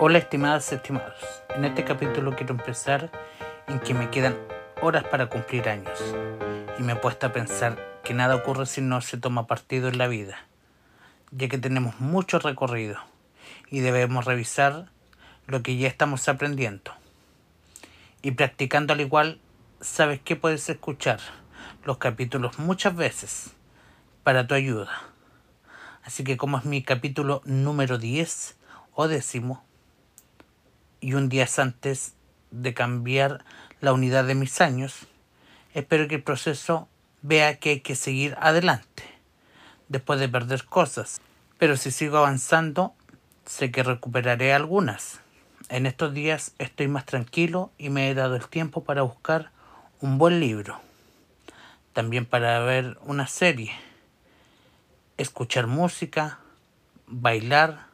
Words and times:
Hola 0.00 0.18
estimadas 0.18 0.72
estimados, 0.72 1.14
en 1.54 1.64
este 1.64 1.84
capítulo 1.84 2.34
quiero 2.34 2.54
empezar 2.54 3.12
en 3.68 3.78
que 3.78 3.94
me 3.94 4.10
quedan 4.10 4.36
horas 4.82 5.04
para 5.04 5.26
cumplir 5.26 5.68
años 5.68 6.00
y 6.76 6.82
me 6.82 6.94
he 6.94 6.96
puesto 6.96 7.26
a 7.26 7.32
pensar 7.32 8.00
que 8.02 8.12
nada 8.12 8.34
ocurre 8.34 8.66
si 8.66 8.80
no 8.80 9.00
se 9.00 9.18
toma 9.18 9.46
partido 9.46 9.86
en 9.88 9.98
la 9.98 10.08
vida, 10.08 10.36
ya 11.30 11.48
que 11.48 11.58
tenemos 11.58 12.00
mucho 12.00 12.40
recorrido 12.40 12.98
y 13.70 13.80
debemos 13.80 14.24
revisar 14.24 14.90
lo 15.46 15.62
que 15.62 15.76
ya 15.76 15.86
estamos 15.86 16.28
aprendiendo. 16.28 16.90
Y 18.20 18.32
practicando 18.32 18.94
al 18.94 19.00
igual, 19.00 19.38
sabes 19.80 20.20
que 20.20 20.34
puedes 20.34 20.68
escuchar 20.68 21.20
los 21.84 21.98
capítulos 21.98 22.58
muchas 22.58 22.96
veces 22.96 23.54
para 24.24 24.48
tu 24.48 24.54
ayuda. 24.54 24.90
Así 26.02 26.24
que 26.24 26.36
como 26.36 26.58
es 26.58 26.64
mi 26.64 26.82
capítulo 26.82 27.42
número 27.44 27.96
10 27.96 28.56
o 28.94 29.06
décimo, 29.06 29.64
y 31.04 31.12
un 31.12 31.28
día 31.28 31.46
antes 31.58 32.14
de 32.50 32.72
cambiar 32.72 33.44
la 33.82 33.92
unidad 33.92 34.24
de 34.24 34.34
mis 34.34 34.62
años, 34.62 35.06
espero 35.74 36.08
que 36.08 36.14
el 36.14 36.22
proceso 36.22 36.88
vea 37.20 37.58
que 37.58 37.68
hay 37.68 37.80
que 37.80 37.94
seguir 37.94 38.34
adelante, 38.40 39.02
después 39.90 40.18
de 40.18 40.30
perder 40.30 40.64
cosas. 40.64 41.20
Pero 41.58 41.76
si 41.76 41.90
sigo 41.90 42.16
avanzando, 42.16 42.94
sé 43.44 43.70
que 43.70 43.82
recuperaré 43.82 44.54
algunas. 44.54 45.20
En 45.68 45.84
estos 45.84 46.14
días 46.14 46.54
estoy 46.58 46.88
más 46.88 47.04
tranquilo 47.04 47.70
y 47.76 47.90
me 47.90 48.08
he 48.08 48.14
dado 48.14 48.34
el 48.34 48.48
tiempo 48.48 48.82
para 48.82 49.02
buscar 49.02 49.50
un 50.00 50.16
buen 50.16 50.40
libro. 50.40 50.80
También 51.92 52.24
para 52.24 52.60
ver 52.60 52.96
una 53.02 53.26
serie, 53.26 53.72
escuchar 55.18 55.66
música, 55.66 56.38
bailar, 57.06 57.88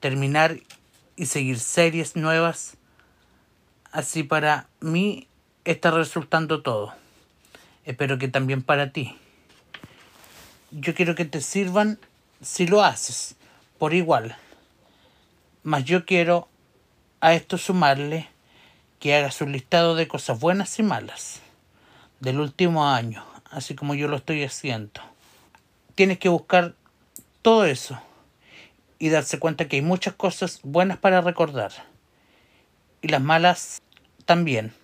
terminar 0.00 0.58
y 1.20 1.26
seguir 1.26 1.60
series 1.60 2.16
nuevas. 2.16 2.78
Así 3.92 4.22
para 4.22 4.68
mí 4.80 5.28
está 5.66 5.90
resultando 5.90 6.62
todo. 6.62 6.94
Espero 7.84 8.16
que 8.16 8.28
también 8.28 8.62
para 8.62 8.90
ti. 8.90 9.14
Yo 10.70 10.94
quiero 10.94 11.14
que 11.14 11.26
te 11.26 11.42
sirvan 11.42 11.98
si 12.40 12.66
lo 12.66 12.82
haces, 12.82 13.36
por 13.78 13.92
igual. 13.92 14.34
Mas 15.62 15.84
yo 15.84 16.06
quiero 16.06 16.48
a 17.20 17.34
esto 17.34 17.58
sumarle 17.58 18.30
que 18.98 19.14
hagas 19.14 19.42
un 19.42 19.52
listado 19.52 19.96
de 19.96 20.08
cosas 20.08 20.40
buenas 20.40 20.78
y 20.78 20.82
malas 20.82 21.40
del 22.20 22.40
último 22.40 22.88
año, 22.88 23.26
así 23.50 23.74
como 23.74 23.94
yo 23.94 24.08
lo 24.08 24.16
estoy 24.16 24.42
haciendo. 24.42 25.02
Tienes 25.94 26.18
que 26.18 26.30
buscar 26.30 26.74
todo 27.42 27.66
eso 27.66 28.00
y 29.00 29.08
darse 29.08 29.40
cuenta 29.40 29.66
que 29.66 29.76
hay 29.76 29.82
muchas 29.82 30.14
cosas 30.14 30.60
buenas 30.62 30.98
para 30.98 31.22
recordar 31.22 31.72
y 33.02 33.08
las 33.08 33.22
malas 33.22 33.80
también. 34.26 34.74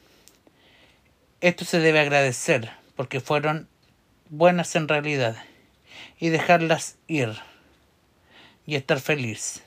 Esto 1.43 1.67
se 1.67 1.79
debe 1.79 2.01
agradecer 2.01 2.73
porque 2.97 3.21
fueron 3.21 3.69
buenas 4.31 4.75
en 4.75 4.89
realidad 4.89 5.37
y 6.19 6.31
dejarlas 6.31 6.97
ir 7.07 7.37
y 8.65 8.77
estar 8.77 9.01
feliz. 9.01 9.63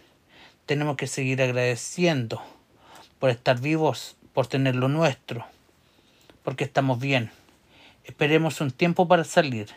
Tenemos 0.65 0.97
que 0.97 1.05
seguir 1.05 1.43
agradeciendo 1.43 2.41
por 3.19 3.29
estar 3.29 3.61
vivos, 3.61 4.17
por 4.33 4.47
tener 4.47 4.75
lo 4.75 4.87
nuestro, 4.87 5.45
porque 6.43 6.63
estamos 6.63 6.99
bien. 6.99 7.31
Esperemos 8.03 8.61
un 8.61 8.71
tiempo 8.71 9.07
para 9.07 9.25
salir. 9.25 9.67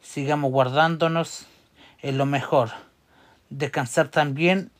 Sigamos 0.00 0.50
guardándonos 0.50 1.46
en 2.00 2.16
lo 2.16 2.24
mejor 2.24 2.87
descansar 3.50 4.08
también 4.08 4.70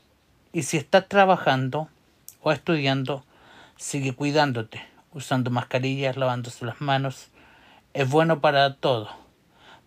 y 0.53 0.63
si 0.63 0.77
estás 0.77 1.09
trabajando 1.09 1.89
o 2.43 2.53
estudiando, 2.53 3.25
sigue 3.77 4.15
cuidándote, 4.15 4.83
usando 5.13 5.51
mascarillas, 5.51 6.17
lavándose 6.17 6.65
las 6.65 6.81
manos. 6.81 7.29
Es 7.95 8.09
bueno 8.09 8.41
para 8.41 8.75
todo, 8.75 9.09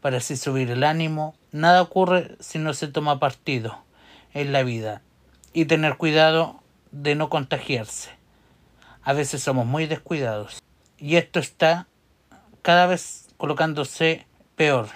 para 0.02 0.18
así 0.18 0.38
subir 0.38 0.70
el 0.72 0.84
ánimo. 0.84 1.36
Nada 1.52 1.82
ocurre 1.82 2.36
si 2.40 2.60
no 2.60 2.74
se 2.74 2.88
toma 2.88 3.20
partido 3.20 3.84
en 4.34 4.52
la 4.52 4.64
vida 4.64 5.02
y 5.54 5.66
tener 5.66 5.98
cuidado 5.98 6.62
de 6.92 7.16
no 7.16 7.30
contagiarse. 7.30 8.12
A 9.04 9.14
veces 9.14 9.42
somos 9.42 9.66
muy 9.66 9.88
descuidados 9.88 10.62
y 10.98 11.16
esto 11.16 11.40
está 11.40 11.88
cada 12.62 12.86
vez 12.86 13.28
colocándose 13.38 14.26
peor. 14.56 14.90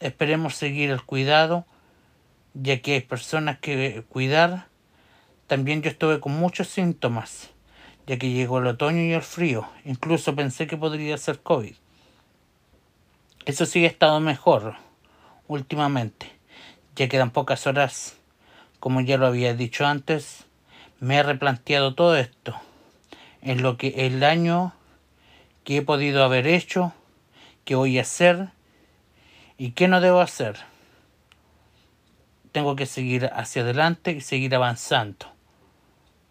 Esperemos 0.00 0.54
seguir 0.54 0.90
el 0.90 1.02
cuidado 1.02 1.64
ya 2.54 2.80
que 2.80 2.94
hay 2.94 3.00
personas 3.00 3.58
que 3.58 4.04
cuidar. 4.08 4.66
También 5.46 5.82
yo 5.82 5.90
estuve 5.90 6.20
con 6.20 6.32
muchos 6.32 6.68
síntomas, 6.68 7.50
ya 8.06 8.18
que 8.18 8.30
llegó 8.30 8.58
el 8.58 8.66
otoño 8.66 9.02
y 9.02 9.12
el 9.12 9.22
frío. 9.22 9.68
Incluso 9.84 10.34
pensé 10.34 10.66
que 10.66 10.76
podría 10.76 11.16
ser 11.16 11.40
COVID. 11.40 11.74
Eso 13.46 13.66
sí 13.66 13.84
ha 13.84 13.88
estado 13.88 14.20
mejor 14.20 14.74
últimamente. 15.46 16.30
Ya 16.96 17.08
quedan 17.08 17.30
pocas 17.30 17.66
horas. 17.66 18.16
Como 18.80 19.00
ya 19.00 19.16
lo 19.16 19.26
había 19.26 19.54
dicho 19.54 19.86
antes, 19.86 20.44
me 21.00 21.16
he 21.16 21.22
replanteado 21.22 21.94
todo 21.94 22.16
esto. 22.16 22.54
En 23.40 23.62
lo 23.62 23.76
que 23.76 24.06
el 24.06 24.22
año 24.22 24.74
que 25.64 25.78
he 25.78 25.82
podido 25.82 26.24
haber 26.24 26.46
hecho, 26.46 26.92
qué 27.64 27.74
voy 27.74 27.98
a 27.98 28.02
hacer 28.02 28.50
y 29.56 29.72
qué 29.72 29.88
no 29.88 30.00
debo 30.00 30.20
hacer 30.20 30.56
tengo 32.58 32.74
que 32.74 32.86
seguir 32.86 33.30
hacia 33.32 33.62
adelante 33.62 34.10
y 34.10 34.20
seguir 34.20 34.52
avanzando. 34.52 35.26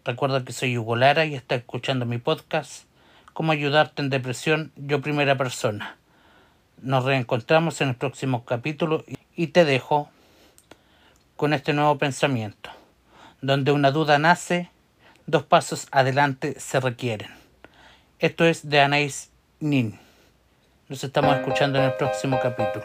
Recuerda 0.04 0.44
que 0.44 0.52
soy 0.52 0.76
Hugo 0.76 0.94
Lara 0.94 1.24
y 1.24 1.34
está 1.34 1.54
escuchando 1.54 2.04
mi 2.04 2.18
podcast 2.18 2.84
Cómo 3.32 3.52
ayudarte 3.52 4.02
en 4.02 4.10
depresión, 4.10 4.70
yo 4.76 5.00
primera 5.00 5.38
persona. 5.38 5.96
Nos 6.82 7.06
reencontramos 7.06 7.80
en 7.80 7.88
el 7.88 7.94
próximo 7.94 8.44
capítulo 8.44 9.06
y 9.36 9.46
te 9.46 9.64
dejo 9.64 10.10
con 11.36 11.54
este 11.54 11.72
nuevo 11.72 11.96
pensamiento. 11.96 12.68
Donde 13.40 13.72
una 13.72 13.90
duda 13.90 14.18
nace, 14.18 14.68
dos 15.26 15.44
pasos 15.44 15.88
adelante 15.92 16.60
se 16.60 16.78
requieren. 16.78 17.30
Esto 18.18 18.44
es 18.44 18.68
de 18.68 18.82
Anais 18.82 19.30
Nin. 19.60 19.98
Nos 20.90 21.02
estamos 21.02 21.34
escuchando 21.38 21.78
en 21.78 21.86
el 21.86 21.94
próximo 21.94 22.38
capítulo. 22.38 22.84